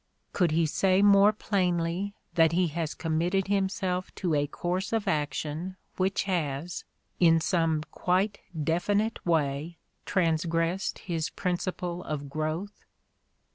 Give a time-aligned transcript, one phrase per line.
[0.33, 5.07] ''Could he say more plainly that he has com mitted himself to a course of
[5.07, 6.83] action which has,
[7.19, 9.77] in some quite definite way,
[10.07, 12.83] transgressed his principle of growth